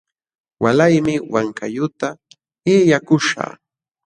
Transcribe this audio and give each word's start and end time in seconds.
Walaymi 0.63 1.15
Wankayuqta 1.33 2.07
illakuśhaq. 2.73 3.49